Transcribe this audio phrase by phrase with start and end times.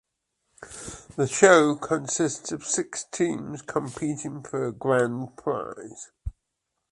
[1.15, 6.09] The show consists of six teams competing for grand prize.